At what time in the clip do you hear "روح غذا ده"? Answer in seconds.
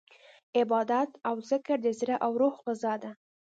2.41-3.11